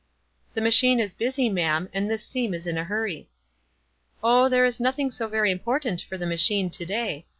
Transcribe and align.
"The 0.55 0.61
machine 0.61 0.99
is 0.99 1.13
busy, 1.13 1.47
ma'am, 1.47 1.87
and 1.93 2.09
this 2.09 2.25
seam 2.25 2.55
is 2.55 2.65
in 2.65 2.75
a 2.75 2.85
hurry." 2.85 3.29
"Oh, 4.23 4.49
there 4.49 4.65
is 4.65 4.79
nothing 4.79 5.11
so 5.11 5.27
very 5.27 5.51
important 5.51 6.01
for 6.01 6.17
the 6.17 6.25
machine 6.25 6.71
to 6.71 6.85
day. 6.87 7.27